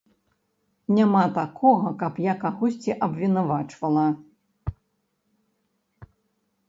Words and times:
Няма 0.99 1.21
такога, 1.35 1.91
каб 1.99 2.15
я 2.25 2.33
кагосьці 2.45 2.95
абвінавачвала. 3.09 4.09